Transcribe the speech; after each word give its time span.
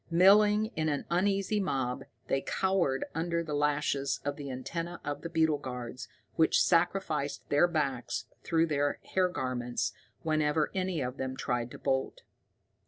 Milling 0.09 0.71
in 0.75 0.89
an 0.89 1.05
uneasy 1.11 1.59
mob, 1.59 2.05
they 2.27 2.41
cowered 2.41 3.05
under 3.13 3.43
the 3.43 3.53
lashes 3.53 4.19
of 4.25 4.35
the 4.35 4.49
antenna 4.49 4.99
of 5.05 5.21
the 5.21 5.29
beetle 5.29 5.59
guards, 5.59 6.07
which 6.33 6.59
sacrificed 6.63 7.47
their 7.49 7.67
backs 7.67 8.25
through 8.43 8.65
their 8.65 8.99
hair 9.13 9.29
garments 9.29 9.93
whenever 10.23 10.71
any 10.73 11.01
of 11.01 11.17
them 11.17 11.37
tried 11.37 11.69
to 11.69 11.77
bolt. 11.77 12.23